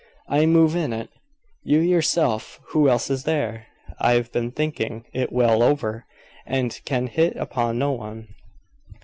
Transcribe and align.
"I 0.27 0.47
move 0.47 0.75
in 0.75 0.93
it!" 0.93 1.11
"You, 1.61 1.77
yourself. 1.77 2.59
Who 2.69 2.89
else 2.89 3.11
is 3.11 3.23
there? 3.25 3.67
I 3.99 4.13
have 4.13 4.31
been 4.31 4.49
thinking 4.49 5.05
it 5.13 5.31
well 5.31 5.61
over, 5.61 6.07
and 6.43 6.81
can 6.85 7.05
hit 7.05 7.35
upon 7.37 7.77
no 7.77 7.91
one." 7.91 8.29